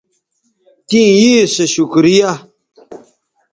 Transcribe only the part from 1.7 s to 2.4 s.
شکریہ